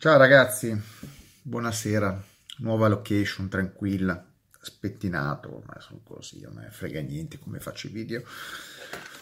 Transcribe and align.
Ciao 0.00 0.16
ragazzi, 0.16 0.74
buonasera, 1.42 2.24
nuova 2.60 2.88
location 2.88 3.50
tranquilla, 3.50 4.24
spettinato, 4.58 5.62
ma 5.66 5.78
sono 5.78 6.00
così, 6.02 6.40
non 6.40 6.54
me 6.54 6.70
frega 6.70 7.02
niente 7.02 7.38
come 7.38 7.60
faccio 7.60 7.88
i 7.88 7.90
video. 7.90 8.22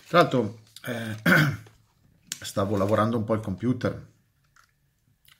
Tra 0.07 0.21
l'altro 0.21 0.61
eh, 0.85 1.17
stavo 2.29 2.77
lavorando 2.77 3.17
un 3.17 3.25
po' 3.25 3.33
al 3.33 3.41
computer, 3.41 4.07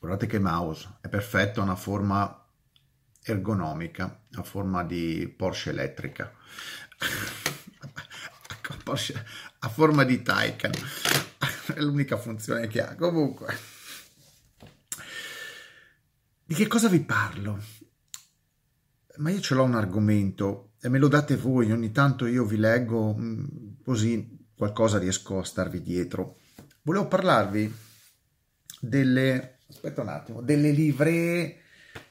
guardate 0.01 0.27
che 0.27 0.41
mouse, 0.41 0.97
è 1.03 1.09
perfetto, 1.09 1.61
ha 1.61 1.63
una 1.63 1.77
forma 1.77 2.45
ergonomica, 3.23 4.23
a 4.33 4.43
forma 4.43 4.83
di 4.83 5.33
Porsche 5.37 5.71
elettrica, 5.71 6.35
Porsche 8.83 9.25
a 9.61 9.69
forma 9.69 10.03
di 10.03 10.21
Taycan, 10.21 10.73
è 11.75 11.79
l'unica 11.79 12.17
funzione 12.17 12.67
che 12.67 12.83
ha. 12.83 12.97
Comunque 12.97 13.78
di 16.49 16.55
che 16.55 16.67
cosa 16.67 16.89
vi 16.89 17.01
parlo? 17.01 17.63
Ma 19.19 19.29
io 19.29 19.39
ce 19.39 19.55
l'ho 19.55 19.65
un 19.65 19.75
argomento 19.75 20.71
e 20.81 20.89
me 20.89 20.99
lo 20.99 21.09
date 21.09 21.37
voi, 21.37 21.71
ogni 21.71 21.93
tanto 21.93 22.25
io 22.25 22.47
vi 22.47 22.57
leggo 22.57 23.15
mm, 23.15 23.45
così 23.85 24.47
qualcosa 24.57 24.97
riesco 24.97 25.41
a 25.41 25.45
starvi 25.45 25.83
dietro. 25.83 26.39
Volevo 26.81 27.07
parlarvi 27.07 27.71
delle, 28.81 29.59
aspetta 29.69 30.01
un 30.01 30.09
attimo, 30.09 30.41
delle 30.41 30.71
livree, 30.71 31.65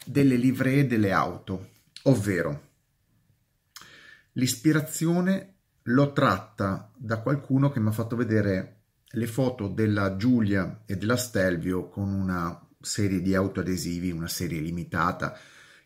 delle 0.06 0.36
livree 0.36 0.86
delle 0.86 1.12
auto, 1.12 1.70
ovvero 2.04 2.66
l'ispirazione 4.34 5.56
l'ho 5.82 6.14
tratta 6.14 6.92
da 6.96 7.22
qualcuno 7.22 7.72
che 7.72 7.80
mi 7.80 7.88
ha 7.88 7.92
fatto 7.92 8.16
vedere 8.16 8.82
le 9.04 9.26
foto 9.26 9.68
della 9.68 10.16
Giulia 10.16 10.84
e 10.86 10.96
della 10.96 11.18
Stelvio 11.18 11.90
con 11.90 12.14
una 12.14 12.67
serie 12.80 13.22
di 13.22 13.36
autoadesivi, 13.36 14.12
una 14.12 14.28
serie 14.28 14.60
limitata 14.60 15.38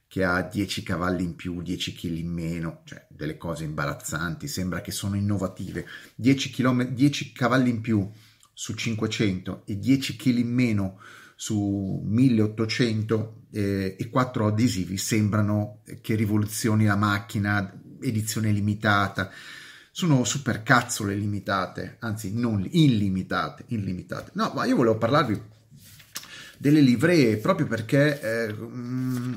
che 0.08 0.26
ha 0.26 0.42
10 0.42 0.84
cavalli 0.84 1.24
in 1.24 1.36
più, 1.36 1.62
10 1.62 1.94
kg 1.94 2.18
in 2.18 2.28
meno, 2.28 2.82
cioè 2.84 3.06
delle 3.10 3.38
cose 3.38 3.64
imbarazzanti, 3.64 4.46
sembra 4.46 4.82
che 4.82 4.92
sono 4.92 5.16
innovative. 5.16 5.86
10, 6.16 6.50
km, 6.52 6.90
10 6.90 7.32
cavalli 7.32 7.70
in 7.70 7.80
più 7.80 8.12
su 8.54 8.74
500 8.74 9.64
e 9.66 9.80
10 9.80 10.18
kg 10.18 10.38
in 10.38 10.54
meno 10.54 11.00
su 11.38 12.04
1800 12.06 13.46
eh, 13.52 13.96
e 13.98 14.10
4 14.10 14.48
adesivi 14.48 14.98
sembrano 14.98 15.80
che 16.02 16.16
rivoluzioni 16.16 16.86
la 16.86 16.98
macchina, 16.98 17.74
edizione 18.02 18.52
limitata. 18.52 19.32
Sono 19.92 20.26
super 20.26 20.62
cazzole 20.62 21.16
limitate, 21.16 21.96
anzi 22.02 22.38
non 22.38 22.68
illimitate, 22.70 23.64
illimitate. 23.68 24.32
No, 24.34 24.52
ma 24.54 24.66
io 24.66 24.76
volevo 24.76 24.98
parlarvi 24.98 25.42
delle 26.62 26.82
livree 26.82 27.38
proprio 27.38 27.66
perché 27.66 28.22
eh, 28.22 28.54
mm, 28.54 29.34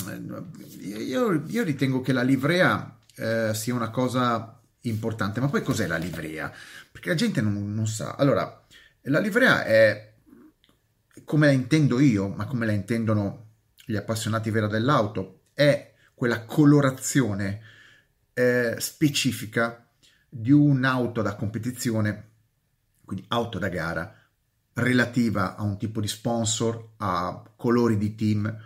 io, 0.80 1.42
io, 1.46 1.62
ritengo 1.62 2.02
che 2.02 2.12
la 2.12 2.20
livrea 2.20 2.98
eh, 3.16 3.52
sia 3.54 3.72
una 3.72 3.88
cosa 3.88 4.60
importante, 4.82 5.40
ma 5.40 5.48
poi 5.48 5.62
cos'è 5.62 5.86
la 5.86 5.96
livrea? 5.96 6.52
Perché 6.92 7.08
la 7.08 7.14
gente 7.14 7.40
non, 7.40 7.72
non 7.72 7.86
sa. 7.86 8.16
Allora, 8.16 8.62
la 9.04 9.20
livrea 9.20 9.64
è 9.64 10.12
come 11.24 11.46
la 11.46 11.52
intendo 11.52 11.98
io, 11.98 12.28
ma 12.28 12.44
come 12.44 12.66
la 12.66 12.72
intendono 12.72 13.46
gli 13.86 13.96
appassionati 13.96 14.50
vera 14.50 14.66
dell'auto, 14.66 15.44
è 15.54 15.94
quella 16.12 16.44
colorazione 16.44 17.62
eh, 18.34 18.76
specifica 18.78 19.88
di 20.28 20.52
un'auto 20.52 21.22
da 21.22 21.36
competizione, 21.36 22.28
quindi 23.02 23.24
auto 23.28 23.58
da 23.58 23.68
gara, 23.70 24.14
relativa 24.74 25.56
a 25.56 25.62
un 25.62 25.78
tipo 25.78 26.00
di 26.00 26.08
sponsor, 26.08 26.90
a 26.98 27.42
colori 27.56 27.96
di 27.96 28.14
team. 28.14 28.56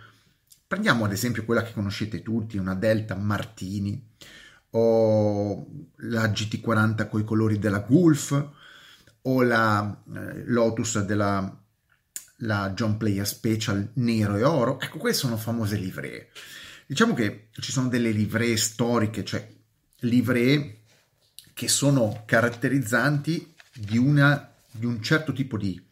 Prendiamo 0.67 1.05
ad 1.05 1.11
esempio 1.11 1.45
quella 1.45 1.63
che 1.63 1.73
conoscete 1.73 2.21
tutti, 2.21 2.57
una 2.57 2.75
Delta 2.75 3.15
Martini 3.15 4.07
o 4.71 5.65
la 5.97 6.27
GT40 6.27 7.09
con 7.09 7.21
i 7.21 7.23
colori 7.23 7.57
della 7.57 7.79
Gulf 7.79 8.49
o 9.23 9.41
la 9.41 10.03
eh, 10.15 10.43
Lotus 10.45 10.99
della 11.03 11.59
la 12.41 12.71
John 12.71 12.97
Player 12.97 13.27
Special 13.27 13.91
nero 13.95 14.35
e 14.35 14.43
oro. 14.43 14.79
Ecco, 14.79 14.97
queste 14.97 15.21
sono 15.21 15.37
famose 15.37 15.75
livree. 15.77 16.29
Diciamo 16.85 17.13
che 17.13 17.49
ci 17.51 17.71
sono 17.71 17.87
delle 17.87 18.11
livree 18.11 18.55
storiche, 18.57 19.23
cioè 19.23 19.47
livree 20.01 20.81
che 21.53 21.67
sono 21.67 22.23
caratterizzanti 22.25 23.53
di, 23.73 23.97
una, 23.97 24.53
di 24.71 24.85
un 24.85 25.01
certo 25.01 25.33
tipo 25.33 25.57
di 25.57 25.88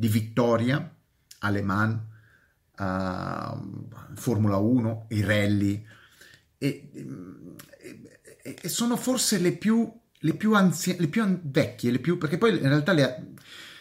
di 0.00 0.08
vittoria 0.08 0.96
alle 1.40 1.60
Man, 1.60 2.06
uh, 2.78 4.14
Formula 4.14 4.56
1, 4.56 5.06
i 5.10 5.20
rally, 5.20 5.84
e, 6.56 6.90
e, 8.42 8.56
e, 8.62 8.68
sono 8.70 8.96
forse 8.96 9.36
le 9.36 9.52
più, 9.52 9.92
le 10.20 10.34
più, 10.34 10.54
anzie, 10.54 10.96
le 10.98 11.08
più 11.08 11.40
vecchie, 11.42 11.90
le 11.90 11.98
più, 11.98 12.16
perché 12.16 12.38
poi 12.38 12.52
in 12.52 12.68
realtà 12.68 12.92
le, 12.92 13.34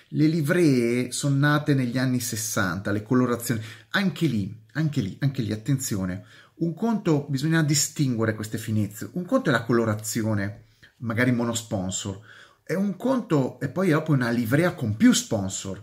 le 0.10 0.28
livree 0.28 1.14
sono 1.14 1.38
nate 1.38 1.74
negli 1.74 1.98
anni 1.98 2.20
60, 2.20 2.92
le 2.92 3.02
colorazioni, 3.02 3.62
anche 3.92 4.28
lì, 4.28 4.64
anche 4.74 5.00
lì, 5.00 5.16
anche 5.22 5.42
lì, 5.42 5.54
attenzione, 5.54 6.26
un 6.56 6.74
conto, 6.74 7.28
bisogna 7.30 7.64
distinguere 7.64 8.36
queste 8.36 8.58
finezze, 8.58 9.10
un 9.14 9.24
conto 9.24 9.48
è 9.48 9.54
la 9.54 9.64
colorazione, 9.64 10.66
magari 10.98 11.32
monosponsor, 11.32 12.20
e 12.66 12.76
un 12.76 12.98
conto 12.98 13.58
e 13.62 13.70
poi 13.70 13.92
dopo 13.92 14.12
una 14.12 14.30
livrea 14.32 14.74
con 14.74 14.98
più 14.98 15.14
sponsor, 15.14 15.82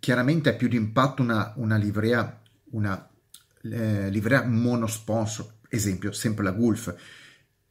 chiaramente 0.00 0.48
ha 0.48 0.54
più 0.54 0.66
di 0.66 0.76
impatto 0.76 1.22
una, 1.22 1.52
una 1.56 1.76
livrea, 1.76 2.42
una 2.70 3.08
eh, 3.62 4.10
livrea 4.10 4.44
monosponsor, 4.44 5.54
esempio, 5.68 6.10
sempre 6.12 6.44
la 6.44 6.50
Gulf. 6.50 6.94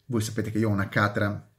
Voi 0.05 0.21
sapete 0.21 0.49
che 0.51 0.59
io 0.59 0.69
ho 0.69 0.71
una 0.71 0.87
Catra 0.87 1.49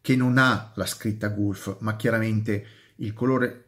che 0.00 0.16
non 0.16 0.38
ha 0.38 0.72
la 0.76 0.86
scritta 0.86 1.28
Gulf, 1.28 1.78
ma 1.80 1.96
chiaramente 1.96 2.66
il 2.96 3.12
colore 3.12 3.64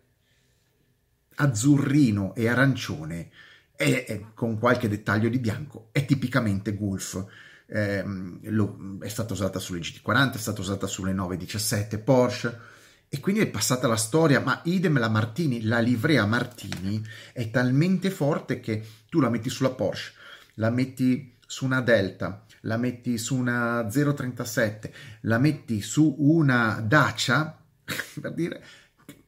azzurrino 1.34 2.34
e 2.34 2.49
arancione 2.49 3.31
è, 3.75 4.27
con 4.34 4.59
qualche 4.59 4.88
dettaglio 4.88 5.28
di 5.28 5.38
bianco 5.38 5.88
è 5.91 6.05
tipicamente 6.05 6.75
Gulf. 6.75 7.25
Eh, 7.67 8.05
lo, 8.43 8.99
è 9.00 9.09
stata 9.09 9.32
usata 9.32 9.59
sulle 9.59 9.81
GT40, 9.81 10.34
è 10.34 10.38
stata 10.38 10.61
usata 10.61 10.87
sulle 10.87 11.12
917 11.12 11.99
Porsche 11.99 12.78
e 13.12 13.19
quindi 13.19 13.41
è 13.41 13.48
passata 13.48 13.88
la 13.88 13.97
storia, 13.97 14.38
ma 14.38 14.60
idem 14.66 14.97
la 15.00 15.09
Martini, 15.09 15.62
la 15.62 15.81
livrea 15.81 16.25
Martini 16.26 17.04
è 17.32 17.50
talmente 17.50 18.09
forte 18.09 18.60
che 18.60 18.87
tu 19.09 19.19
la 19.19 19.28
metti 19.28 19.50
sulla 19.50 19.71
Porsche, 19.71 20.12
la 20.54 20.71
metti 20.71 21.37
su 21.44 21.65
una 21.65 21.81
Delta, 21.81 22.47
la 22.60 22.76
metti 22.76 23.19
su 23.19 23.34
una 23.34 23.84
037, 23.84 24.94
la 25.22 25.38
metti 25.38 25.82
su 25.82 26.15
una 26.20 26.81
Dacia, 26.87 27.60
per 28.20 28.32
dire, 28.32 28.65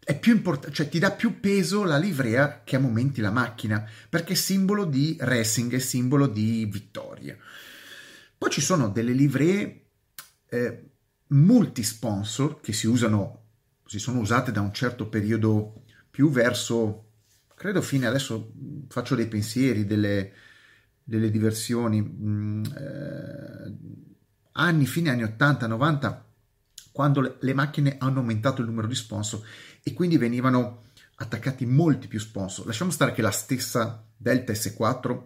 è 0.05 0.17
più 0.17 0.33
importante, 0.33 0.77
cioè 0.77 0.89
ti 0.89 1.01
dà 1.01 1.11
più 1.11 1.41
peso 1.41 1.83
la 1.83 1.99
livrea 1.99 2.63
che 2.63 2.77
a 2.77 2.79
momenti 2.79 3.21
la 3.21 3.33
macchina, 3.33 3.85
perché 4.09 4.35
è 4.35 4.37
simbolo 4.37 4.85
di 4.85 5.17
racing, 5.19 5.75
è 5.75 5.81
simbolo 5.81 6.29
di 6.29 6.69
vittoria. 6.71 7.37
Poi 8.39 8.49
ci 8.49 8.61
sono 8.61 8.91
delle 8.91 9.13
livree 9.13 9.87
eh, 10.49 10.91
multi-sponsor 11.27 12.61
che 12.61 12.73
si 12.73 12.87
usano 12.87 13.42
si 13.93 13.99
sono 13.99 14.21
usate 14.21 14.53
da 14.53 14.63
un 14.63 14.73
certo 14.73 15.07
periodo 15.07 15.83
più 16.11 16.31
verso, 16.31 17.11
credo 17.55 17.83
fine, 17.83 18.07
adesso 18.07 18.55
faccio 18.89 19.15
dei 19.15 19.29
pensieri, 19.29 19.85
delle, 19.85 20.33
delle 21.05 21.31
diversioni, 21.31 22.01
mh, 22.01 22.27
mm, 22.27 22.65
eh, 22.65 23.77
anni, 24.53 24.87
fine 24.87 25.11
anni 25.11 25.25
80, 25.25 25.67
90, 25.67 26.27
quando 26.91 27.21
le, 27.21 27.37
le 27.39 27.53
macchine 27.53 27.97
hanno 27.99 28.21
aumentato 28.21 28.63
il 28.63 28.69
numero 28.69 28.87
di 28.87 28.95
sponsor 28.95 29.43
e 29.83 29.93
quindi 29.93 30.17
venivano 30.17 30.85
attaccati 31.17 31.67
molti 31.67 32.09
più 32.09 32.19
sponsor. 32.19 32.65
Lasciamo 32.65 32.91
stare 32.91 33.13
che 33.13 33.21
la 33.21 33.31
stessa 33.31 34.03
Delta 34.17 34.55
S4 34.55 35.23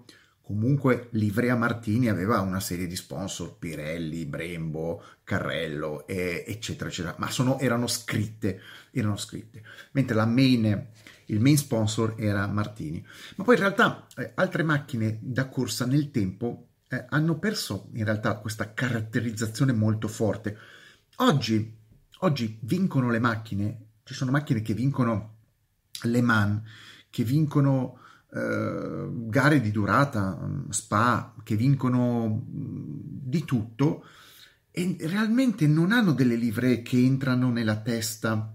Comunque 0.46 1.08
Livrea 1.10 1.56
Martini 1.56 2.08
aveva 2.08 2.38
una 2.38 2.60
serie 2.60 2.86
di 2.86 2.94
sponsor, 2.94 3.58
Pirelli, 3.58 4.26
Brembo, 4.26 5.02
Carrello, 5.24 6.06
e, 6.06 6.44
eccetera, 6.46 6.88
eccetera, 6.88 7.16
ma 7.18 7.28
sono, 7.32 7.58
erano 7.58 7.88
scritte, 7.88 8.60
erano 8.92 9.16
scritte. 9.16 9.64
Mentre 9.90 10.14
la 10.14 10.24
main, 10.24 10.86
il 11.24 11.40
main 11.40 11.56
sponsor 11.56 12.14
era 12.16 12.46
Martini. 12.46 13.04
Ma 13.34 13.42
poi 13.42 13.56
in 13.56 13.60
realtà 13.60 14.06
eh, 14.14 14.30
altre 14.36 14.62
macchine 14.62 15.18
da 15.20 15.48
corsa 15.48 15.84
nel 15.84 16.12
tempo 16.12 16.68
eh, 16.90 17.06
hanno 17.08 17.40
perso 17.40 17.88
in 17.94 18.04
realtà 18.04 18.36
questa 18.36 18.72
caratterizzazione 18.72 19.72
molto 19.72 20.06
forte. 20.06 20.56
Oggi, 21.16 21.76
oggi 22.18 22.56
vincono 22.60 23.10
le 23.10 23.18
macchine, 23.18 23.86
ci 24.04 24.14
sono 24.14 24.30
macchine 24.30 24.62
che 24.62 24.74
vincono 24.74 25.38
Le 26.02 26.20
Mans, 26.20 26.62
che 27.10 27.24
vincono 27.24 27.98
eh, 28.32 29.05
gare 29.36 29.60
di 29.60 29.70
durata, 29.70 30.34
mm, 30.34 30.70
spa, 30.70 31.34
che 31.42 31.56
vincono 31.56 32.26
mm, 32.26 32.98
di 33.22 33.44
tutto 33.44 34.06
e 34.70 34.96
realmente 35.00 35.66
non 35.66 35.92
hanno 35.92 36.12
delle 36.12 36.36
livree 36.36 36.80
che 36.80 36.96
entrano 36.96 37.50
nella 37.50 37.76
testa, 37.76 38.54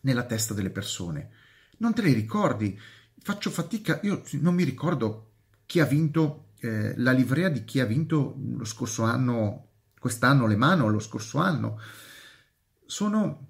nella 0.00 0.24
testa 0.24 0.54
delle 0.54 0.70
persone. 0.70 1.30
Non 1.78 1.92
te 1.92 2.00
le 2.00 2.14
ricordi. 2.14 2.78
faccio 3.20 3.50
fatica, 3.50 4.00
io 4.02 4.22
non 4.40 4.54
mi 4.54 4.64
ricordo 4.64 5.32
chi 5.66 5.80
ha 5.80 5.84
vinto 5.84 6.52
eh, 6.60 6.94
la 6.96 7.12
livrea 7.12 7.50
di 7.50 7.64
chi 7.64 7.78
ha 7.80 7.84
vinto 7.84 8.34
lo 8.56 8.64
scorso 8.64 9.02
anno, 9.02 9.66
quest'anno 9.98 10.46
Le 10.46 10.56
Mano, 10.56 10.88
lo 10.88 11.00
scorso 11.00 11.36
anno. 11.36 11.78
Sono 12.86 13.48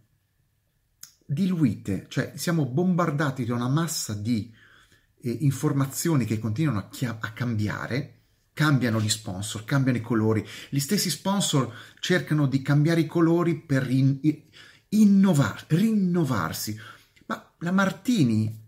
diluite, 1.25 2.06
cioè 2.08 2.32
siamo 2.34 2.66
bombardati 2.66 3.44
da 3.44 3.55
una 3.55 3.69
massa 3.69 4.14
di 4.14 4.52
eh, 5.20 5.31
informazioni 5.41 6.25
che 6.25 6.38
continuano 6.38 6.79
a, 6.79 6.88
chia- 6.88 7.19
a 7.20 7.32
cambiare 7.32 8.15
cambiano 8.53 9.00
gli 9.00 9.09
sponsor, 9.09 9.65
cambiano 9.65 9.99
i 9.99 10.03
colori. 10.03 10.44
Gli 10.69 10.81
stessi 10.81 11.11
sponsor 11.11 11.73
cercano 12.00 12.47
di 12.47 12.61
cambiare 12.61 13.00
i 13.00 13.06
colori 13.06 13.56
per 13.56 13.88
in, 13.88 14.19
innovare, 14.88 15.65
rinnovarsi. 15.69 16.76
Ma 17.26 17.55
la 17.59 17.70
Martini 17.70 18.67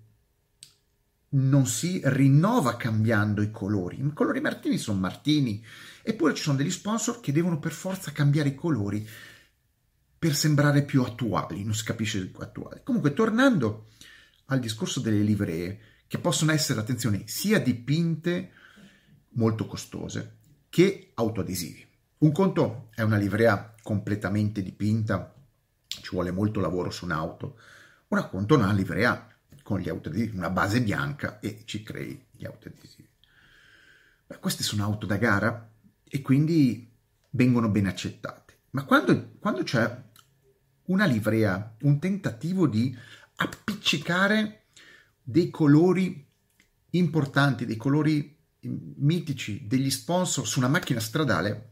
non 1.30 1.66
si 1.66 2.00
rinnova 2.04 2.76
cambiando 2.76 3.42
i 3.42 3.50
colori. 3.50 3.98
I 4.00 4.12
colori 4.12 4.40
Martini 4.40 4.78
sono 4.78 5.00
Martini. 5.00 5.64
Eppure 6.02 6.34
ci 6.34 6.42
sono 6.42 6.56
degli 6.56 6.70
sponsor 6.70 7.20
che 7.20 7.32
devono 7.32 7.58
per 7.58 7.72
forza 7.72 8.12
cambiare 8.12 8.50
i 8.50 8.54
colori 8.54 9.06
per 10.20 10.34
sembrare 10.34 10.84
più 10.84 11.02
attuali, 11.02 11.64
non 11.64 11.74
si 11.74 11.82
capisce 11.82 12.26
più 12.26 12.42
attuali. 12.42 12.82
Comunque, 12.84 13.14
tornando 13.14 13.86
al 14.46 14.60
discorso 14.60 15.00
delle 15.00 15.22
livree, 15.22 15.80
che 16.10 16.18
possono 16.18 16.50
essere, 16.50 16.80
attenzione, 16.80 17.22
sia 17.28 17.60
dipinte 17.60 18.50
molto 19.34 19.66
costose 19.66 20.38
che 20.68 21.12
autoadesivi. 21.14 21.86
Un 22.18 22.32
conto 22.32 22.88
è 22.96 23.02
una 23.02 23.16
livrea 23.16 23.76
completamente 23.80 24.60
dipinta, 24.60 25.32
ci 25.86 26.10
vuole 26.10 26.32
molto 26.32 26.58
lavoro 26.58 26.90
su 26.90 27.04
un'auto. 27.04 27.60
Un 28.08 28.26
conto 28.28 28.54
è 28.54 28.56
una 28.58 28.72
livrea 28.72 29.24
con 29.62 29.78
gli 29.78 29.88
autoadesivi, 29.88 30.36
una 30.36 30.50
base 30.50 30.82
bianca 30.82 31.38
e 31.38 31.62
ci 31.64 31.84
crei 31.84 32.26
gli 32.32 32.44
autoadesivi. 32.44 33.08
Beh, 34.26 34.38
queste 34.40 34.64
sono 34.64 34.82
auto 34.82 35.06
da 35.06 35.16
gara 35.16 35.70
e 36.02 36.22
quindi 36.22 36.92
vengono 37.30 37.68
ben 37.68 37.86
accettate. 37.86 38.62
Ma 38.70 38.82
quando, 38.82 39.34
quando 39.38 39.62
c'è 39.62 40.02
una 40.86 41.04
livrea, 41.04 41.76
un 41.82 42.00
tentativo 42.00 42.66
di 42.66 42.98
appiccicare 43.36 44.59
dei 45.22 45.50
colori 45.50 46.26
importanti, 46.90 47.66
dei 47.66 47.76
colori 47.76 48.36
mitici, 48.60 49.66
degli 49.66 49.90
sponsor 49.90 50.46
su 50.46 50.58
una 50.58 50.68
macchina 50.68 51.00
stradale, 51.00 51.68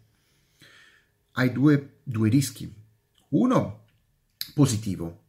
hai 1.32 1.52
due, 1.52 2.00
due 2.02 2.28
rischi. 2.28 2.72
Uno 3.30 3.84
positivo, 4.54 5.24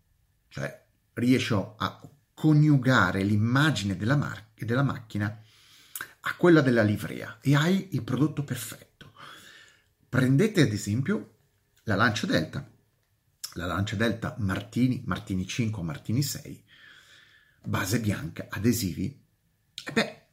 cioè 0.47 0.85
riesco 1.13 1.75
a 1.77 2.01
coniugare 2.33 3.23
l'immagine 3.23 3.97
della, 3.97 4.15
mar- 4.15 4.47
della 4.55 4.83
macchina 4.83 5.43
a 6.21 6.35
quella 6.35 6.61
della 6.61 6.83
livrea 6.83 7.39
e 7.41 7.55
hai 7.55 7.89
il 7.91 8.03
prodotto 8.03 8.43
perfetto. 8.43 9.11
Prendete 10.07 10.61
ad 10.61 10.71
esempio 10.71 11.35
la 11.83 11.95
Lancia 11.95 12.25
Delta, 12.25 12.67
la 13.53 13.65
Lancia 13.65 13.95
Delta 13.95 14.35
Martini, 14.39 15.03
Martini 15.05 15.45
5, 15.45 15.83
Martini 15.83 16.23
6, 16.23 16.63
base 17.63 17.99
bianca, 17.99 18.47
adesivi, 18.49 19.19
e 19.83 19.91
beh, 19.91 20.25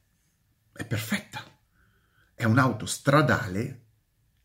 è 0.73 0.85
perfetta. 0.85 1.43
È 2.33 2.43
un'auto 2.43 2.85
stradale 2.85 3.85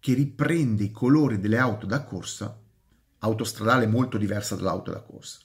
che 0.00 0.14
riprende 0.14 0.84
i 0.84 0.90
colori 0.90 1.38
delle 1.38 1.58
auto 1.58 1.87
da 1.87 2.02
corsa, 2.05 2.58
autostradale 3.19 3.87
molto 3.87 4.19
diversa 4.19 4.56
dall'auto 4.56 4.90
da 4.90 5.00
corsa. 5.00 5.38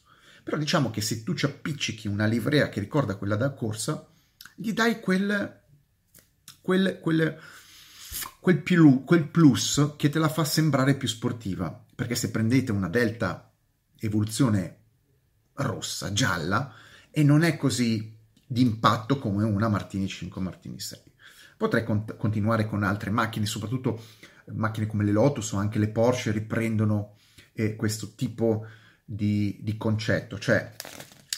Però 0.43 0.57
diciamo 0.57 0.89
che 0.89 1.01
se 1.01 1.23
tu 1.23 1.33
ci 1.33 1.45
appiccichi 1.45 2.07
una 2.07 2.25
livrea 2.25 2.69
che 2.69 2.79
ricorda 2.79 3.17
quella 3.17 3.35
da 3.35 3.53
corsa, 3.53 4.07
gli 4.55 4.71
dai 4.71 4.99
quel, 5.01 5.61
quel, 6.61 6.99
quel, 6.99 7.37
quel, 8.39 8.61
più, 8.63 9.03
quel 9.03 9.27
plus 9.27 9.93
che 9.97 10.09
te 10.09 10.19
la 10.19 10.29
fa 10.29 10.45
sembrare 10.45 10.95
più 10.95 11.07
sportiva. 11.07 11.85
Perché 11.93 12.15
se 12.15 12.31
prendete 12.31 12.71
una 12.71 12.87
Delta 12.87 13.51
evoluzione 13.99 14.79
rossa, 15.55 16.13
gialla, 16.13 16.73
e 17.11 17.23
non 17.23 17.43
è 17.43 17.57
così 17.57 18.15
d'impatto 18.45 19.19
come 19.19 19.43
una 19.43 19.67
Martini 19.67 20.07
5 20.07 20.41
Martini 20.41 20.79
6. 20.79 20.99
Potrei 21.57 21.83
cont- 21.83 22.15
continuare 22.17 22.67
con 22.67 22.83
altre 22.83 23.09
macchine, 23.09 23.45
soprattutto 23.45 24.01
macchine 24.53 24.87
come 24.87 25.03
le 25.03 25.11
Lotus 25.11 25.51
o 25.51 25.57
anche 25.57 25.79
le 25.79 25.89
Porsche 25.89 26.31
riprendono 26.31 27.15
eh, 27.53 27.75
questo 27.75 28.13
tipo 28.15 28.65
di 29.03 29.57
di, 29.59 29.77
concetto. 29.77 30.37
Cioè, 30.37 30.73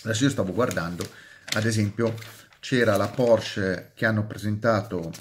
adesso 0.03 0.23
io 0.23 0.29
stavo 0.29 0.53
guardando, 0.53 1.07
ad 1.53 1.65
esempio, 1.65 2.15
c'era 2.59 2.97
la 2.97 3.07
Porsche 3.07 3.91
che 3.95 4.05
hanno 4.05 4.25
presentato 4.25 5.11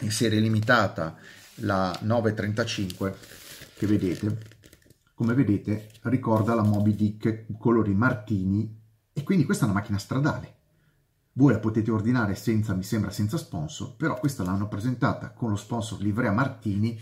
in 0.00 0.10
serie 0.10 0.40
limitata 0.40 1.16
la 1.62 1.96
935 2.02 3.16
che 3.74 3.86
vedete 3.86 4.56
come 5.18 5.34
vedete 5.34 5.88
ricorda 6.02 6.54
la 6.54 6.62
Moby 6.62 6.94
Dick 6.94 7.46
colori 7.58 7.92
martini 7.92 8.77
e 9.18 9.22
quindi 9.24 9.44
questa 9.44 9.64
è 9.64 9.68
una 9.68 9.78
macchina 9.78 9.98
stradale 9.98 10.56
voi 11.32 11.52
la 11.52 11.58
potete 11.58 11.90
ordinare 11.90 12.34
senza 12.34 12.74
mi 12.74 12.82
sembra 12.84 13.10
senza 13.10 13.36
sponsor 13.36 13.96
però 13.96 14.18
questa 14.18 14.44
l'hanno 14.44 14.68
presentata 14.68 15.30
con 15.30 15.50
lo 15.50 15.56
sponsor 15.56 16.00
Livrea 16.00 16.32
Martini 16.32 16.98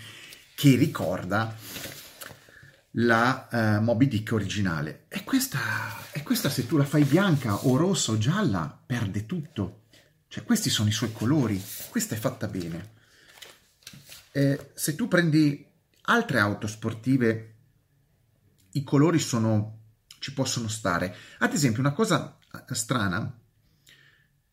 che 0.55 0.75
ricorda 0.77 1.55
la 2.99 3.49
uh, 3.51 3.83
Moby 3.83 4.09
Dick 4.09 4.33
originale. 4.33 5.05
E 5.09 5.25
questa, 5.25 5.59
e 6.13 6.23
questa, 6.23 6.49
se 6.49 6.67
tu 6.67 6.77
la 6.77 6.85
fai 6.85 7.05
bianca 7.05 7.67
o 7.67 7.77
rossa 7.77 8.13
o 8.13 8.19
gialla, 8.19 8.83
perde 8.87 9.27
tutto. 9.27 9.83
Cioè, 10.29 10.45
questi 10.45 10.71
sono 10.71 10.89
i 10.89 10.93
suoi 10.93 11.13
colori. 11.13 11.63
Questa 11.91 12.15
è 12.15 12.19
fatta 12.19 12.47
bene. 12.47 12.95
Eh, 14.33 14.71
se 14.75 14.95
tu 14.95 15.09
prendi 15.09 15.67
altre 16.03 16.39
auto 16.39 16.67
sportive, 16.67 17.55
i 18.73 18.83
colori 18.83 19.19
sono, 19.19 19.76
ci 20.27 20.33
possono 20.33 20.67
stare. 20.67 21.15
Ad 21.39 21.53
esempio, 21.53 21.81
una 21.81 21.93
cosa 21.93 22.37
eh, 22.53 22.75
strana, 22.75 23.33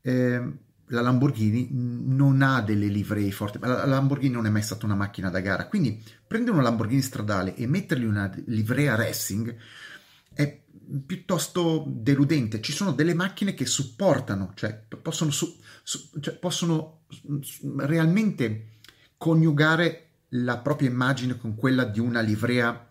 eh, 0.01 0.53
la 0.85 1.01
Lamborghini 1.01 1.69
non 1.71 2.43
ha 2.43 2.61
delle 2.61 2.85
livree 2.85 3.31
forti, 3.31 3.57
la 3.59 3.87
Lamborghini 3.87 4.35
non 4.35 4.45
è 4.45 4.51
mai 4.51 4.61
stata 4.61 4.85
una 4.85 4.93
macchina 4.93 5.31
da 5.31 5.39
gara, 5.39 5.67
quindi 5.67 5.99
prendere 6.27 6.53
una 6.55 6.61
Lamborghini 6.61 7.01
stradale 7.01 7.55
e 7.55 7.65
mettergli 7.65 8.03
una 8.03 8.31
livrea 8.45 8.93
racing 8.93 9.55
è 10.31 10.61
piuttosto 11.03 11.85
deludente. 11.87 12.61
Ci 12.61 12.71
sono 12.71 12.91
delle 12.91 13.15
macchine 13.15 13.55
che 13.55 13.65
supportano, 13.65 14.51
cioè 14.53 14.79
possono, 15.01 15.31
su, 15.31 15.59
su, 15.81 16.07
cioè 16.19 16.35
possono 16.35 17.05
realmente 17.77 18.73
coniugare 19.17 20.09
la 20.35 20.59
propria 20.59 20.91
immagine 20.91 21.35
con 21.35 21.55
quella 21.55 21.83
di 21.83 21.99
una 21.99 22.21
livrea 22.21 22.89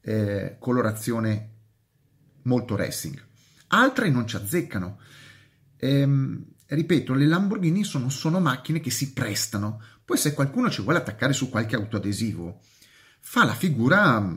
eh, 0.00 0.56
colorazione 0.58 1.58
molto 2.42 2.76
racing. 2.76 3.22
Altre 3.68 4.10
non 4.10 4.26
ci 4.26 4.36
azzeccano. 4.36 4.98
Ehm, 5.76 6.44
ripeto, 6.66 7.14
le 7.14 7.26
Lamborghini 7.26 7.84
sono, 7.84 8.08
sono 8.08 8.40
macchine 8.40 8.80
che 8.80 8.90
si 8.90 9.12
prestano. 9.12 9.82
Poi 10.04 10.16
se 10.16 10.34
qualcuno 10.34 10.70
ci 10.70 10.82
vuole 10.82 10.98
attaccare 10.98 11.32
su 11.32 11.48
qualche 11.48 11.76
autoadesivo, 11.76 12.60
fa 13.20 13.44
la 13.44 13.54
figura 13.54 14.20
mm, 14.20 14.36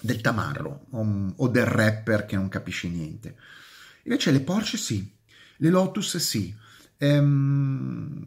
del 0.00 0.20
tamarro 0.20 0.86
o, 0.90 1.32
o 1.36 1.48
del 1.48 1.66
rapper 1.66 2.24
che 2.24 2.36
non 2.36 2.48
capisce 2.48 2.88
niente. 2.88 3.36
Invece 4.04 4.30
le 4.30 4.40
Porsche 4.40 4.78
sì, 4.78 5.14
le 5.56 5.68
Lotus 5.68 6.16
sì, 6.16 6.54
ehm, 6.96 8.26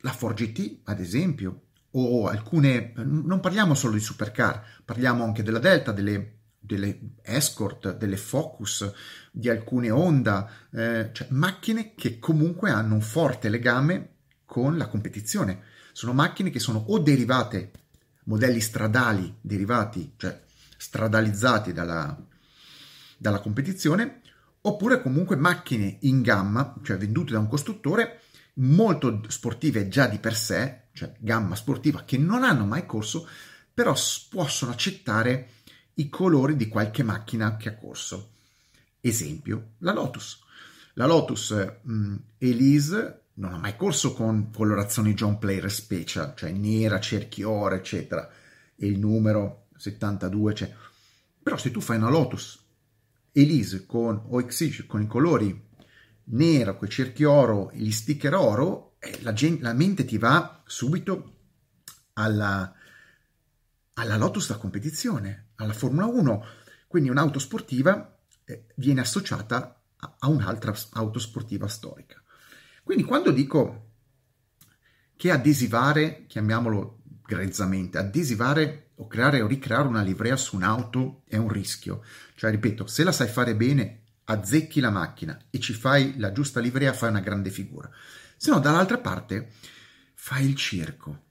la 0.00 0.12
Ford 0.12 0.36
GT 0.36 0.80
ad 0.84 1.00
esempio, 1.00 1.62
o 1.92 2.26
alcune, 2.28 2.92
non 2.96 3.40
parliamo 3.40 3.74
solo 3.74 3.94
di 3.94 4.00
supercar, 4.00 4.62
parliamo 4.84 5.24
anche 5.24 5.42
della 5.42 5.58
Delta, 5.58 5.92
delle 5.92 6.35
delle 6.66 6.98
Escort, 7.22 7.96
delle 7.96 8.16
Focus, 8.16 8.92
di 9.30 9.48
alcune 9.48 9.90
Honda, 9.90 10.50
eh, 10.72 11.10
cioè 11.12 11.28
macchine 11.30 11.94
che 11.94 12.18
comunque 12.18 12.70
hanno 12.70 12.94
un 12.94 13.00
forte 13.00 13.48
legame 13.48 14.14
con 14.44 14.76
la 14.76 14.88
competizione. 14.88 15.62
Sono 15.92 16.12
macchine 16.12 16.50
che 16.50 16.58
sono 16.58 16.78
o 16.88 16.98
derivate, 16.98 17.70
modelli 18.24 18.60
stradali 18.60 19.36
derivati, 19.40 20.14
cioè 20.16 20.42
stradalizzati 20.76 21.72
dalla, 21.72 22.16
dalla 23.16 23.40
competizione, 23.40 24.20
oppure 24.62 25.00
comunque 25.00 25.36
macchine 25.36 25.98
in 26.00 26.22
gamma, 26.22 26.74
cioè 26.82 26.98
vendute 26.98 27.32
da 27.32 27.38
un 27.38 27.48
costruttore, 27.48 28.22
molto 28.54 29.22
sportive 29.28 29.88
già 29.88 30.06
di 30.06 30.18
per 30.18 30.34
sé, 30.34 30.88
cioè 30.92 31.12
gamma 31.18 31.54
sportiva, 31.54 32.04
che 32.04 32.18
non 32.18 32.42
hanno 32.42 32.64
mai 32.64 32.86
corso, 32.86 33.28
però 33.72 33.94
possono 34.30 34.72
accettare 34.72 35.48
i 35.98 36.08
colori 36.08 36.56
di 36.56 36.68
qualche 36.68 37.02
macchina 37.02 37.56
che 37.56 37.68
ha 37.68 37.76
corso. 37.76 38.30
Esempio, 39.00 39.74
la 39.78 39.92
Lotus. 39.92 40.40
La 40.94 41.06
Lotus 41.06 41.50
mh, 41.82 41.92
mm, 41.92 42.16
Elise 42.38 43.20
non 43.34 43.52
ha 43.52 43.58
mai 43.58 43.76
corso 43.76 44.14
con 44.14 44.50
colorazioni 44.50 45.14
John 45.14 45.38
Player 45.38 45.70
Special, 45.70 46.34
cioè 46.34 46.50
nera, 46.50 47.00
cerchio 47.00 47.50
oro, 47.50 47.74
eccetera, 47.74 48.28
e 48.74 48.86
il 48.86 48.98
numero 48.98 49.66
72, 49.76 50.54
cioè. 50.54 50.74
Però 51.42 51.56
se 51.56 51.70
tu 51.70 51.80
fai 51.80 51.98
una 51.98 52.10
Lotus 52.10 52.64
Elise 53.32 53.84
con 53.84 54.22
o 54.28 54.46
con 54.86 55.02
i 55.02 55.06
colori 55.06 55.64
nero, 56.24 56.76
con 56.76 56.88
i 56.88 56.90
cerchi 56.90 57.24
oro, 57.24 57.70
gli 57.74 57.90
sticker 57.90 58.34
oro, 58.34 58.96
eh, 58.98 59.18
la, 59.22 59.32
gente, 59.32 59.62
la 59.62 59.74
mente 59.74 60.04
ti 60.04 60.16
va 60.16 60.62
subito 60.64 61.34
alla, 62.14 62.74
alla 63.98 64.16
Lotus 64.16 64.48
da 64.48 64.56
competizione, 64.56 65.50
alla 65.56 65.72
Formula 65.72 66.06
1. 66.06 66.44
Quindi 66.86 67.08
un'auto 67.08 67.38
sportiva 67.38 68.18
eh, 68.44 68.66
viene 68.76 69.00
associata 69.00 69.82
a, 69.96 70.16
a 70.18 70.28
un'altra 70.28 70.74
auto 70.92 71.18
sportiva 71.18 71.68
storica. 71.68 72.22
Quindi 72.82 73.04
quando 73.04 73.30
dico 73.30 73.90
che 75.16 75.30
adesivare, 75.30 76.26
chiamiamolo 76.26 77.02
grezzamente, 77.22 77.98
adesivare 77.98 78.90
o 78.96 79.06
creare 79.06 79.40
o 79.40 79.46
ricreare 79.46 79.88
una 79.88 80.02
livrea 80.02 80.36
su 80.36 80.56
un'auto 80.56 81.22
è 81.26 81.36
un 81.36 81.48
rischio. 81.48 82.04
Cioè, 82.34 82.50
ripeto, 82.50 82.86
se 82.86 83.02
la 83.02 83.12
sai 83.12 83.28
fare 83.28 83.56
bene, 83.56 84.02
azzecchi 84.24 84.80
la 84.80 84.90
macchina 84.90 85.38
e 85.50 85.58
ci 85.58 85.72
fai 85.72 86.18
la 86.18 86.32
giusta 86.32 86.60
livrea, 86.60 86.92
fai 86.92 87.10
una 87.10 87.20
grande 87.20 87.50
figura. 87.50 87.90
Se 88.36 88.50
no, 88.50 88.60
dall'altra 88.60 88.98
parte, 88.98 89.52
fai 90.14 90.46
il 90.46 90.54
circo, 90.54 91.24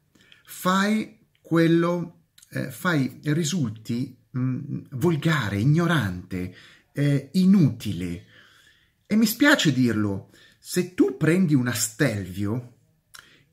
fai 0.43 1.27
quello, 1.41 2.14
eh, 2.55 2.71
fai, 2.71 3.19
risulti 3.24 4.17
mh, 4.31 4.39
mm, 4.39 4.79
volgare, 4.91 5.57
ignorante, 5.57 6.55
eh, 6.93 7.29
inutile. 7.33 8.25
E 9.05 9.15
mi 9.15 9.25
spiace 9.25 9.74
dirlo, 9.74 10.29
se 10.57 10.93
tu 10.93 11.17
prendi 11.17 11.53
una 11.53 11.74
Stelvio 11.74 12.74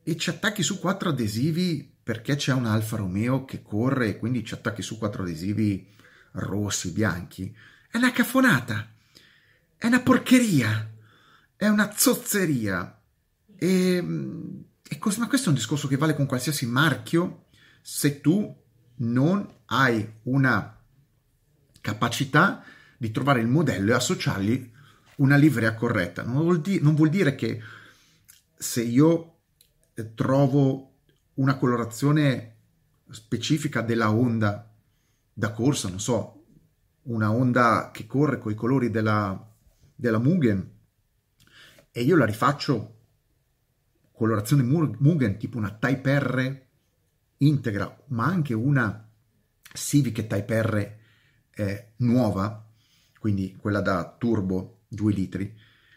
e 0.03 0.17
ci 0.17 0.31
attacchi 0.31 0.63
su 0.63 0.79
quattro 0.79 1.11
adesivi 1.11 1.91
perché 2.03 2.37
c'è 2.37 2.53
un 2.53 2.67
Alfa 2.67 2.97
Romeo 2.97 3.45
che 3.45 3.63
corre 3.63 4.09
e 4.09 4.19
quindi 4.19 4.45
ci 4.45 4.55
attacchi 4.55 4.83
su 4.83 4.99
quattro 4.99 5.23
adesivi 5.23 5.89
rossi, 6.33 6.93
bianchi, 6.93 7.55
è 7.91 7.97
una 7.97 8.13
cafonata, 8.13 8.93
è 9.77 9.87
una 9.87 10.01
porcheria, 10.01 10.91
è 11.57 11.69
una 11.69 11.93
zozzeria. 11.95 13.01
E, 13.57 14.05
e 14.89 14.99
così, 14.99 15.21
ma 15.21 15.29
questo 15.29 15.47
è 15.47 15.51
un 15.51 15.59
discorso 15.59 15.87
che 15.87 15.97
vale 15.97 16.15
con 16.15 16.27
qualsiasi 16.27 16.67
marchio 16.67 17.47
se 17.81 18.21
tu 18.21 18.62
non 19.03 19.49
hai 19.67 20.07
una 20.25 20.79
capacità 21.81 22.63
di 22.97 23.11
trovare 23.11 23.41
il 23.41 23.49
modello 23.49 23.91
e 23.91 23.95
associargli 23.95 24.71
una 25.17 25.37
livrea 25.37 25.75
corretta. 25.75 26.23
Non 26.23 26.43
vuol, 26.43 26.61
di- 26.61 26.81
non 26.81 26.95
vuol 26.95 27.09
dire 27.09 27.35
che 27.35 27.61
se 28.57 28.83
io 28.83 29.39
trovo 30.15 30.95
una 31.35 31.57
colorazione 31.57 32.57
specifica 33.11 33.81
della 33.81 34.13
onda 34.13 34.71
da 35.33 35.53
corsa, 35.53 35.89
non 35.89 36.01
so, 36.01 36.45
una 37.03 37.33
onda 37.33 37.91
che 37.93 38.07
corre 38.07 38.39
con 38.39 38.53
i 38.53 38.55
colori 38.55 38.91
della, 38.91 39.51
della 39.95 40.19
Mugen 40.19 40.71
e 41.91 42.03
io 42.03 42.17
la 42.17 42.25
rifaccio 42.25 43.01
colorazione 44.13 44.63
Mugen 44.63 45.37
tipo 45.37 45.59
una 45.59 45.73
Type 45.73 46.19
R 46.19 46.67
integra, 47.47 47.97
ma 48.09 48.27
anche 48.27 48.55
una 48.55 49.09
Civic 49.73 50.27
Type 50.27 50.63
R 50.63 50.97
eh, 51.55 51.93
nuova, 51.97 52.67
quindi 53.19 53.57
quella 53.57 53.81
da 53.81 54.15
turbo 54.19 54.81
2 54.89 55.13
litri, 55.13 55.55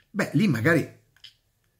beh 0.09 0.31
lì 0.33 0.47
magari 0.47 0.89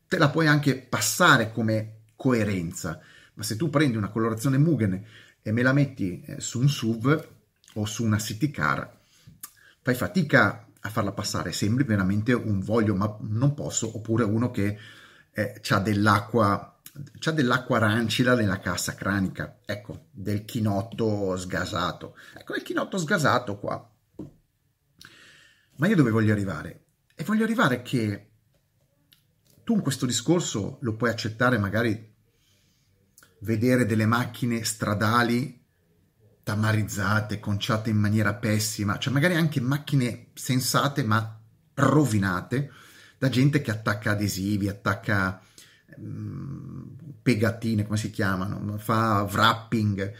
te 0.07 0.17
la 0.17 0.29
puoi 0.29 0.47
anche 0.47 0.77
passare 0.77 1.51
come 1.51 2.01
coerenza, 2.15 2.99
ma 3.35 3.43
se 3.43 3.55
tu 3.55 3.69
prendi 3.69 3.97
una 3.97 4.09
colorazione 4.09 4.57
Mugen 4.57 5.03
e 5.41 5.51
me 5.51 5.61
la 5.61 5.73
metti 5.73 6.21
eh, 6.21 6.39
su 6.39 6.59
un 6.59 6.69
SUV 6.69 7.27
o 7.73 7.85
su 7.85 8.03
una 8.03 8.19
city 8.19 8.49
car, 8.51 8.99
fai 9.81 9.95
fatica 9.95 10.67
a 10.79 10.89
farla 10.89 11.11
passare, 11.11 11.51
sembri 11.51 11.83
veramente 11.83 12.33
un 12.33 12.59
voglio, 12.59 12.95
ma 12.95 13.17
non 13.21 13.53
posso, 13.53 13.95
oppure 13.95 14.23
uno 14.23 14.51
che 14.51 14.77
eh, 15.31 15.61
ha 15.67 15.79
dell'acqua, 15.79 16.74
c'ha 17.19 17.31
dell'acqua 17.31 17.77
arancida 17.77 18.35
nella 18.35 18.59
cassa 18.59 18.95
cranica, 18.95 19.59
ecco, 19.65 20.07
del 20.11 20.45
chinotto 20.45 21.35
sgasato. 21.35 22.15
Ecco 22.33 22.55
il 22.55 22.63
chinotto 22.63 22.97
sgasato 22.97 23.57
qua. 23.59 23.89
Ma 25.77 25.87
io 25.87 25.95
dove 25.95 26.11
voglio 26.11 26.31
arrivare? 26.31 26.85
E 27.15 27.23
voglio 27.23 27.43
arrivare 27.43 27.81
che 27.81 28.29
tu 29.63 29.73
in 29.73 29.81
questo 29.81 30.05
discorso 30.05 30.77
lo 30.81 30.95
puoi 30.95 31.09
accettare 31.09 31.57
magari 31.57 32.13
vedere 33.39 33.85
delle 33.85 34.05
macchine 34.05 34.63
stradali 34.63 35.63
tamarizzate, 36.43 37.39
conciate 37.39 37.89
in 37.89 37.97
maniera 37.97 38.35
pessima, 38.35 38.99
cioè 38.99 39.11
magari 39.11 39.35
anche 39.35 39.59
macchine 39.59 40.27
sensate 40.33 41.03
ma 41.03 41.41
rovinate 41.73 42.71
da 43.17 43.29
gente 43.29 43.61
che 43.61 43.71
attacca 43.71 44.11
adesivi, 44.11 44.69
attacca 44.69 45.41
pegatine, 47.21 47.85
come 47.85 47.97
si 47.97 48.11
chiamano, 48.11 48.77
fa 48.77 49.27
wrapping, 49.29 50.13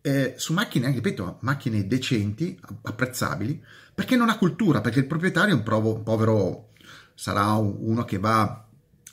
eh, 0.00 0.34
su 0.36 0.52
macchine, 0.52 0.90
ripeto, 0.90 1.38
macchine 1.40 1.86
decenti, 1.86 2.58
apprezzabili, 2.82 3.62
perché 3.94 4.16
non 4.16 4.28
ha 4.28 4.38
cultura, 4.38 4.80
perché 4.80 5.00
il 5.00 5.06
proprietario 5.06 5.54
è 5.54 5.56
un, 5.56 5.62
provo, 5.62 5.96
un 5.96 6.02
povero, 6.02 6.70
sarà 7.14 7.52
uno 7.52 8.04
che 8.04 8.18
va 8.18 8.64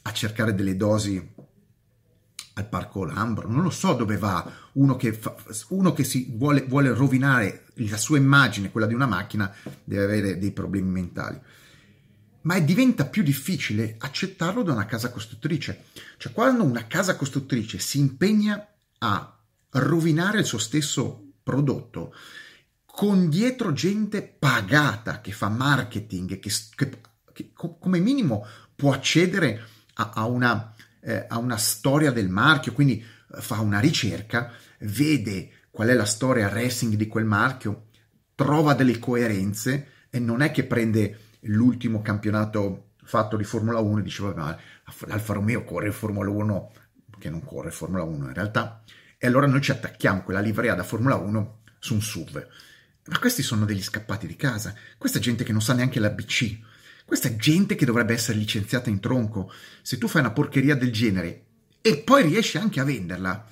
a 0.02 0.12
cercare 0.12 0.54
delle 0.54 0.78
dosi 0.78 1.34
al 2.58 2.70
Parco 2.70 3.04
Lambro, 3.04 3.50
non 3.50 3.64
lo 3.64 3.70
so 3.70 3.94
dove 3.94 4.18
va 4.18 4.50
uno 4.74 4.96
che, 4.96 5.12
fa, 5.12 5.36
uno 5.70 5.92
che 5.92 6.04
si 6.06 6.34
vuole, 6.36 6.62
vuole, 6.68 6.94
rovinare 6.94 7.66
la 7.76 7.98
sua 7.98 8.18
immagine, 8.18 8.72
quella 8.72 8.88
di 8.88 8.94
una 8.94 9.08
macchina, 9.08 9.54
deve 9.84 10.04
avere 10.04 10.38
dei 10.38 10.52
problemi 10.52 10.90
mentali. 10.90 11.40
Ma 12.46 12.60
diventa 12.60 13.06
più 13.06 13.24
difficile 13.24 13.96
accettarlo 13.98 14.64
da 14.64 14.74
una 14.74 14.86
casa 14.86 15.12
costruttrice. 15.12 15.86
Cioè, 16.18 16.32
quando 16.32 16.64
una 16.64 16.88
casa 16.88 17.16
costruttrice 17.16 17.80
si 17.80 18.00
impegna 18.00 18.68
a 19.00 19.38
rovinare 19.72 20.40
il 20.40 20.46
suo 20.46 20.60
stesso 20.60 21.32
prodotto, 21.44 22.14
con 22.86 23.30
dietro 23.30 23.74
gente 23.74 24.22
pagata 24.22 25.22
che 25.22 25.32
fa 25.32 25.50
marketing, 25.50 26.40
che, 26.40 26.52
che, 26.76 27.02
che 27.34 27.52
come 27.54 28.00
minimo 28.00 28.46
può 28.76 28.94
accedere 28.94 29.60
a 29.60 29.74
a, 29.96 30.26
una, 30.26 30.74
eh, 31.02 31.26
a 31.28 31.38
una 31.38 31.58
storia 31.58 32.12
del 32.12 32.30
marchio, 32.30 32.74
quindi 32.74 33.00
eh, 33.00 33.42
fa 33.42 33.60
una 33.62 33.80
ricerca, 33.80 34.52
vede 34.80 35.52
qual 35.70 35.90
è 35.90 35.94
la 35.94 36.06
storia 36.06 36.50
racing 36.50 36.96
di 36.96 37.08
quel 37.08 37.26
marchio, 37.26 37.88
trova 38.36 38.74
delle 38.74 39.00
coerenze 39.00 39.92
e 40.10 40.20
non 40.20 40.42
è 40.42 40.52
che 40.52 40.66
prende 40.66 41.20
l'ultimo 41.46 42.02
campionato 42.02 42.92
fatto 43.04 43.38
di 43.38 43.44
Formula 43.44 43.80
1 43.80 44.00
e 44.00 44.02
dice 44.02 44.24
vabbè 44.24 44.58
l'Alfa 45.08 45.34
Romeo 45.34 45.64
corre 45.64 45.92
Formula 45.92 46.30
1 46.30 46.72
che 47.20 47.30
non 47.30 47.44
corre 47.44 47.72
Formula 47.72 48.04
1 48.04 48.28
in 48.28 48.34
realtà. 48.34 48.84
E 49.18 49.28
allora 49.28 49.48
noi 49.48 49.62
ci 49.62 49.72
attacchiamo 49.72 50.24
quella 50.24 50.42
livrea 50.42 50.76
da 50.76 50.84
Formula 50.84 51.16
1 51.16 51.60
su 51.80 51.94
un 51.94 52.02
SUV. 52.02 52.48
Ma 53.08 53.20
questi 53.20 53.44
sono 53.44 53.66
degli 53.66 53.82
scappati 53.82 54.28
di 54.28 54.36
casa. 54.36 54.74
Questa 54.98 55.20
gente 55.20 55.44
che 55.44 55.52
non 55.52 55.62
sa 55.62 55.74
neanche 55.74 56.00
l'ABC 56.00 56.60
questa 57.06 57.28
è 57.28 57.36
gente 57.36 57.76
che 57.76 57.86
dovrebbe 57.86 58.14
essere 58.14 58.38
licenziata 58.38 58.90
in 58.90 59.00
tronco. 59.00 59.52
Se 59.84 60.00
tu 60.00 60.08
fai 60.08 60.22
una 60.22 60.32
porcheria 60.32 60.76
del 60.76 60.92
genere 60.92 61.44
e 61.82 61.98
poi 61.98 62.24
riesci 62.24 62.58
anche 62.58 62.80
a 62.80 62.84
venderla, 62.84 63.46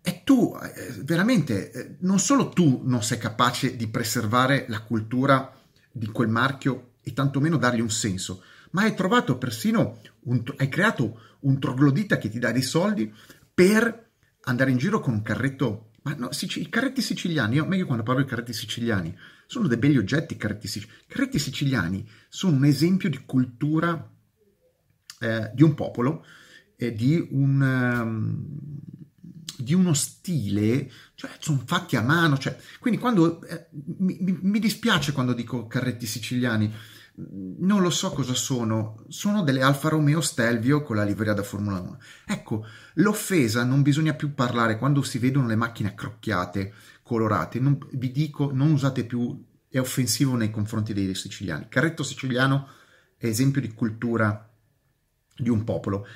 e 0.00 0.22
tu 0.24 0.58
eh, 0.60 0.94
veramente 1.02 1.70
eh, 1.70 1.96
non 2.00 2.18
solo 2.18 2.48
tu 2.48 2.80
non 2.84 3.02
sei 3.02 3.18
capace 3.18 3.76
di 3.76 3.86
preservare 3.88 4.64
la 4.68 4.80
cultura 4.80 5.54
di 5.92 6.06
quel 6.06 6.28
marchio 6.28 6.89
e 7.02 7.12
tantomeno 7.12 7.56
dargli 7.56 7.80
un 7.80 7.90
senso, 7.90 8.42
ma 8.72 8.82
hai 8.82 8.94
trovato 8.94 9.38
persino 9.38 10.00
un, 10.24 10.42
hai 10.56 10.68
creato 10.68 11.20
un 11.40 11.58
troglodita 11.58 12.18
che 12.18 12.28
ti 12.28 12.38
dà 12.38 12.52
dei 12.52 12.62
soldi 12.62 13.12
per 13.52 14.08
andare 14.42 14.70
in 14.70 14.78
giro 14.78 15.00
con 15.00 15.14
un 15.14 15.22
carretto. 15.22 15.90
Ma 16.02 16.14
no, 16.14 16.30
i 16.30 16.68
carretti 16.68 17.02
siciliani, 17.02 17.56
io 17.56 17.66
meglio 17.66 17.84
quando 17.84 18.02
parlo 18.02 18.22
di 18.22 18.28
carretti 18.28 18.54
siciliani, 18.54 19.14
sono 19.46 19.66
dei 19.66 19.76
belli 19.76 19.98
oggetti 19.98 20.34
i 20.34 20.36
carretti 20.36 20.66
siciliani. 20.66 21.02
I 21.02 21.12
carretti 21.12 21.38
siciliani 21.38 22.08
sono 22.28 22.56
un 22.56 22.64
esempio 22.64 23.10
di 23.10 23.20
cultura 23.26 24.10
eh, 25.20 25.50
di 25.52 25.62
un 25.62 25.74
popolo, 25.74 26.24
eh, 26.76 26.94
di, 26.94 27.28
un, 27.32 27.60
um, 27.60 28.58
di, 29.62 29.74
uno 29.74 29.94
stile, 29.94 30.90
cioè 31.14 31.30
sono 31.38 31.62
fatti 31.64 31.96
a 31.96 32.02
mano. 32.02 32.38
Cioè, 32.38 32.56
quindi 32.78 33.00
quando 33.00 33.42
eh, 33.46 33.66
mi, 33.98 34.18
mi, 34.20 34.58
dispiace 34.58 35.12
quando 35.12 35.32
dico 35.32 35.66
carretti 35.66 36.06
siciliani, 36.06 36.72
non 37.58 37.82
lo 37.82 37.90
so 37.90 38.10
cosa 38.10 38.34
sono, 38.34 39.04
sono 39.08 39.42
delle 39.42 39.62
Alfa 39.62 39.88
Romeo 39.88 40.20
Stelvio 40.20 40.82
con 40.82 40.96
la 40.96 41.04
livrea 41.04 41.34
da 41.34 41.42
Formula 41.42 41.80
1. 41.80 41.98
Ecco, 42.26 42.66
l'offesa 42.94 43.64
non 43.64 43.82
bisogna 43.82 44.14
più 44.14 44.34
parlare 44.34 44.78
quando 44.78 45.02
si 45.02 45.18
vedono 45.18 45.46
le 45.46 45.56
macchine 45.56 45.90
accrocchiate 45.90 46.72
colorate, 47.02 47.58
non, 47.58 47.76
vi 47.92 48.12
dico, 48.12 48.52
non 48.52 48.70
usate 48.70 49.04
più, 49.04 49.44
è 49.68 49.78
offensivo 49.78 50.36
nei 50.36 50.50
confronti 50.50 50.92
dei 50.92 51.12
siciliani. 51.14 51.66
Carretto 51.68 52.02
siciliano 52.02 52.68
è 53.16 53.26
esempio 53.26 53.60
di 53.60 53.72
cultura 53.72 54.48
di 55.36 55.48
un 55.48 55.64
popolo, 55.64 56.06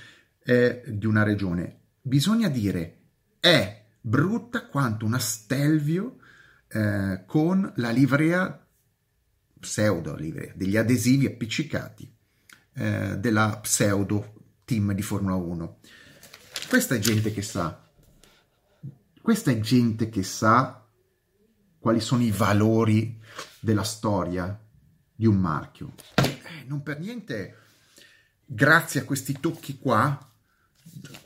eh, 0.44 0.82
di 0.86 1.06
una 1.06 1.22
regione. 1.22 1.80
Bisogna 2.00 2.48
dire, 2.48 3.03
è 3.44 3.84
brutta 4.00 4.68
quanto 4.68 5.04
una 5.04 5.18
Stelvio 5.18 6.16
eh, 6.66 7.24
con 7.26 7.70
la 7.76 7.90
livrea, 7.90 8.66
pseudo 9.60 10.16
livrea, 10.16 10.54
degli 10.54 10.78
adesivi 10.78 11.26
appiccicati 11.26 12.10
eh, 12.72 13.18
della 13.18 13.58
pseudo 13.60 14.32
team 14.64 14.94
di 14.94 15.02
Formula 15.02 15.34
1. 15.34 15.78
Questa 16.70 16.94
è 16.94 16.98
gente 16.98 17.34
che 17.34 17.42
sa, 17.42 17.86
questa 19.20 19.50
è 19.50 19.60
gente 19.60 20.08
che 20.08 20.22
sa 20.22 20.82
quali 21.78 22.00
sono 22.00 22.22
i 22.22 22.30
valori 22.30 23.20
della 23.60 23.84
storia 23.84 24.58
di 25.14 25.26
un 25.26 25.36
marchio. 25.36 25.92
Eh, 26.14 26.64
non 26.66 26.82
per 26.82 26.98
niente, 26.98 27.58
grazie 28.46 29.00
a 29.00 29.04
questi 29.04 29.38
tocchi 29.38 29.76
qua, 29.78 30.33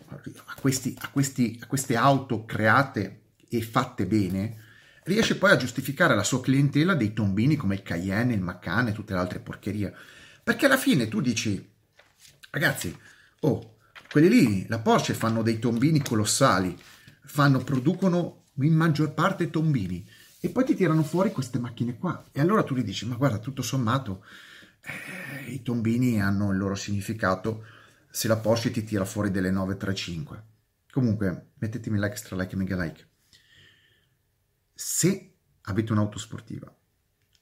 a, 0.08 0.54
questi, 0.60 0.94
a, 0.98 1.08
questi, 1.10 1.58
a 1.62 1.66
queste 1.66 1.96
auto 1.96 2.44
create 2.44 3.22
e 3.48 3.62
fatte 3.62 4.06
bene, 4.06 4.56
riesce 5.04 5.36
poi 5.36 5.50
a 5.50 5.56
giustificare 5.56 6.14
la 6.14 6.22
sua 6.22 6.40
clientela 6.40 6.94
dei 6.94 7.12
tombini 7.12 7.56
come 7.56 7.76
il 7.76 7.82
Cayenne, 7.82 8.34
il 8.34 8.42
Macan 8.42 8.88
e 8.88 8.92
tutte 8.92 9.14
le 9.14 9.20
altre 9.20 9.40
porcherie. 9.40 9.94
Perché 10.42 10.66
alla 10.66 10.76
fine 10.76 11.08
tu 11.08 11.20
dici, 11.20 11.66
ragazzi, 12.50 12.96
oh, 13.40 13.76
quelli 14.10 14.28
lì, 14.28 14.66
la 14.68 14.78
Porsche 14.78 15.14
fanno 15.14 15.42
dei 15.42 15.58
tombini 15.58 16.02
colossali, 16.02 16.76
fanno, 17.24 17.58
producono 17.58 18.44
in 18.60 18.74
maggior 18.74 19.12
parte 19.12 19.50
tombini 19.50 20.06
e 20.40 20.48
poi 20.50 20.64
ti 20.64 20.74
tirano 20.74 21.02
fuori 21.02 21.32
queste 21.32 21.58
macchine 21.58 21.96
qua. 21.96 22.24
E 22.32 22.40
allora 22.40 22.62
tu 22.62 22.74
gli 22.74 22.82
dici, 22.82 23.06
ma 23.06 23.16
guarda, 23.16 23.38
tutto 23.38 23.62
sommato, 23.62 24.24
eh, 24.80 25.50
i 25.50 25.62
tombini 25.62 26.20
hanno 26.20 26.52
il 26.52 26.58
loro 26.58 26.74
significato 26.74 27.64
se 28.18 28.26
la 28.26 28.36
Porsche 28.36 28.72
ti 28.72 28.82
tira 28.82 29.04
fuori 29.04 29.30
delle 29.30 29.52
935. 29.52 30.44
Comunque, 30.90 31.50
mettetemi 31.58 32.00
like, 32.00 32.16
stra 32.16 32.34
like 32.34 32.52
e 32.52 32.56
mega 32.56 32.76
like. 32.76 33.08
Se 34.74 35.34
avete 35.60 35.92
un'auto 35.92 36.18
sportiva, 36.18 36.76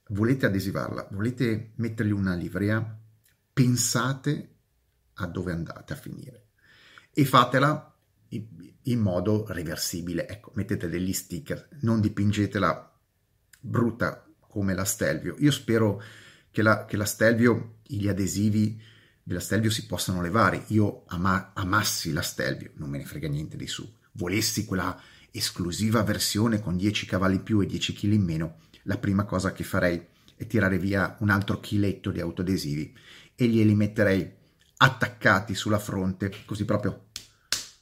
volete 0.09 0.45
adesivarla, 0.45 1.09
volete 1.13 1.73
mettergli 1.77 2.11
una 2.11 2.35
livrea, 2.35 2.95
pensate 3.55 4.57
a 5.15 5.27
dove 5.27 5.53
andate 5.53 5.95
a 5.95 5.97
finire 5.97 6.49
e 7.11 7.25
fatela 7.25 7.97
in 8.29 9.01
modo 9.01 9.47
reversibile. 9.49 10.29
Ecco, 10.29 10.53
mettete 10.57 10.91
degli 10.91 11.15
sticker, 11.15 11.71
non 11.81 12.03
dipingetela 12.03 13.01
brutta 13.61 14.31
come 14.41 14.75
la 14.75 14.85
Stelvio. 14.85 15.37
Io 15.39 15.53
spero 15.53 16.03
che 16.51 16.61
la, 16.61 16.85
che 16.85 16.99
la 16.99 17.07
Stelvio, 17.07 17.77
gli 17.83 18.09
adesivi 18.09 18.95
della 19.27 19.41
Stelvio 19.41 19.71
si 19.71 19.87
possano 19.87 20.23
levare. 20.23 20.67
Io 20.69 21.03
ama, 21.09 21.51
amassi 21.53 22.13
la 22.13 22.23
Stelvio, 22.23 22.71
non 22.75 22.89
me 22.89 22.99
ne 22.99 23.05
frega 23.05 23.27
niente 23.27 23.57
di 23.57 23.67
su. 23.67 23.85
Volessi 24.13 24.65
quella 24.65 24.97
esclusiva 25.33 26.05
versione 26.05 26.61
con 26.61 26.77
10 26.77 27.07
cavalli 27.07 27.35
in 27.35 27.43
più 27.43 27.61
e 27.61 27.67
10 27.67 27.93
kg 27.93 28.13
in 28.13 28.23
meno, 28.23 28.59
la 28.85 28.99
prima 28.99 29.25
cosa 29.25 29.51
che 29.51 29.65
farei 29.65 30.01
è 30.37 30.47
tirare 30.47 30.79
via 30.79 31.17
un 31.19 31.31
altro 31.31 31.59
chiletto 31.59 32.13
di 32.13 32.21
autoadesivi 32.21 32.97
e 33.35 33.47
glieli 33.49 33.75
metterei 33.75 34.33
attaccati 34.77 35.57
sulla 35.57 35.81
fronte, 35.81 36.33
così 36.45 36.65
proprio, 36.65 37.07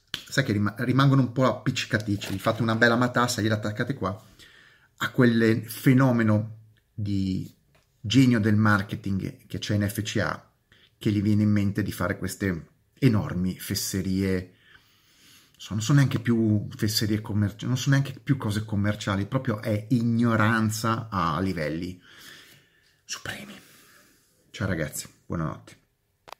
sai 0.09 0.43
che 0.43 0.59
rimangono 0.77 1.21
un 1.21 1.31
po' 1.31 1.45
appiccicatici, 1.45 2.33
gli 2.33 2.39
fate 2.39 2.63
una 2.63 2.75
bella 2.75 2.95
matassa, 2.95 3.41
glieli 3.41 3.53
attaccate 3.53 3.93
qua, 3.93 4.19
a 4.97 5.11
quel 5.11 5.63
fenomeno 5.69 6.57
di 6.91 7.53
genio 8.01 8.39
del 8.39 8.55
marketing 8.55 9.45
che 9.45 9.59
c'è 9.59 9.75
in 9.75 9.87
FCA, 9.87 10.53
che 10.97 11.11
gli 11.11 11.21
viene 11.21 11.43
in 11.43 11.51
mente 11.51 11.83
di 11.83 11.91
fare 11.91 12.17
queste 12.17 12.67
enormi 12.99 13.59
fesserie 13.59 14.55
non 15.69 15.81
sono 15.81 15.99
neanche 15.99 16.19
più 16.19 16.67
fesserie 16.75 17.21
commerciali, 17.21 17.67
non 17.67 17.77
sono 17.77 17.95
neanche 17.95 18.19
più 18.19 18.37
cose 18.37 18.65
commerciali, 18.65 19.25
proprio 19.25 19.61
è 19.61 19.87
ignoranza 19.89 21.07
a 21.09 21.39
livelli 21.39 21.99
supremi. 23.03 23.53
Ciao 24.51 24.67
ragazzi, 24.67 25.07
buonanotte. 25.25 25.84